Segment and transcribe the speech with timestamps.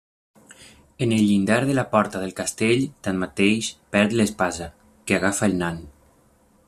[0.97, 4.71] En el llindar de la porta del castell, tanmateix, perd l'espasa,
[5.05, 5.79] que agafa el nan.